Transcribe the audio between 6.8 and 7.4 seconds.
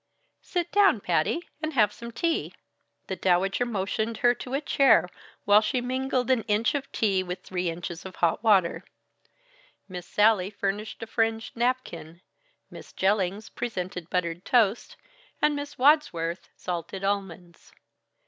tea